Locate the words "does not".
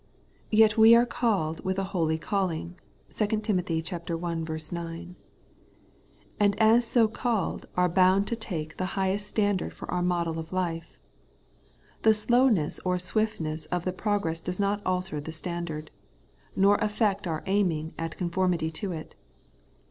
14.41-14.81